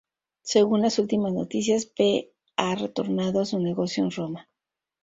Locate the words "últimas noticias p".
0.97-2.31